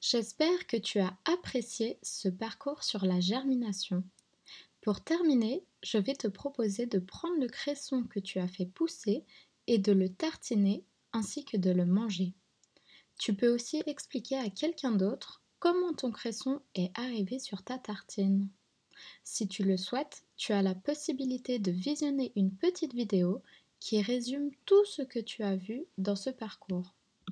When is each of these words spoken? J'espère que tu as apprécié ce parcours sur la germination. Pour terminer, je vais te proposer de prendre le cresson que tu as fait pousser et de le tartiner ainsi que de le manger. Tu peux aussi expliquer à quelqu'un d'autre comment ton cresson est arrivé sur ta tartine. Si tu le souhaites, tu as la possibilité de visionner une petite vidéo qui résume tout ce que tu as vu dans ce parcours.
J'espère 0.00 0.66
que 0.66 0.78
tu 0.78 0.98
as 0.98 1.14
apprécié 1.26 1.98
ce 2.02 2.30
parcours 2.30 2.84
sur 2.84 3.04
la 3.04 3.20
germination. 3.20 4.02
Pour 4.80 5.02
terminer, 5.02 5.62
je 5.82 5.98
vais 5.98 6.14
te 6.14 6.26
proposer 6.26 6.86
de 6.86 6.98
prendre 6.98 7.38
le 7.38 7.48
cresson 7.48 8.04
que 8.04 8.18
tu 8.18 8.38
as 8.38 8.48
fait 8.48 8.64
pousser 8.64 9.24
et 9.66 9.76
de 9.76 9.92
le 9.92 10.08
tartiner 10.08 10.84
ainsi 11.12 11.44
que 11.44 11.58
de 11.58 11.70
le 11.70 11.84
manger. 11.84 12.32
Tu 13.18 13.34
peux 13.34 13.52
aussi 13.52 13.82
expliquer 13.84 14.38
à 14.38 14.48
quelqu'un 14.48 14.92
d'autre 14.92 15.42
comment 15.58 15.92
ton 15.92 16.10
cresson 16.10 16.62
est 16.74 16.96
arrivé 16.98 17.38
sur 17.38 17.62
ta 17.62 17.76
tartine. 17.76 18.48
Si 19.22 19.48
tu 19.48 19.64
le 19.64 19.76
souhaites, 19.76 20.24
tu 20.38 20.54
as 20.54 20.62
la 20.62 20.74
possibilité 20.74 21.58
de 21.58 21.70
visionner 21.70 22.32
une 22.36 22.54
petite 22.54 22.94
vidéo 22.94 23.42
qui 23.80 24.00
résume 24.00 24.50
tout 24.64 24.84
ce 24.86 25.02
que 25.02 25.18
tu 25.18 25.42
as 25.42 25.56
vu 25.56 25.84
dans 25.98 26.16
ce 26.16 26.30
parcours. 26.30 26.94